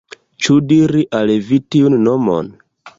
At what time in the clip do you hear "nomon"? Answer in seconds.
2.11-2.55